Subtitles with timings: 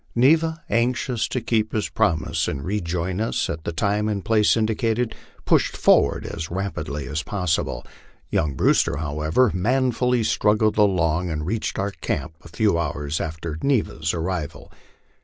[0.15, 5.13] Neva, anxious to keep his promise and rejoin us at the time and place indicated,
[5.45, 7.85] pushed forward as rapidly as possible.
[8.31, 14.11] Young Brewster, however, manfully struggled along, and reached our camp a few hours after Neva's
[14.11, 14.71] arrival.